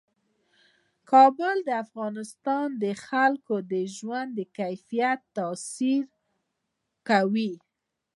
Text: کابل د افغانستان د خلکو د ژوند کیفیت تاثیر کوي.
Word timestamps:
کابل 1.11 1.55
د 1.67 1.69
افغانستان 1.83 2.67
د 2.83 2.85
خلکو 3.07 3.55
د 3.71 3.73
ژوند 3.95 4.35
کیفیت 4.57 5.19
تاثیر 5.37 6.03
کوي. 7.07 7.53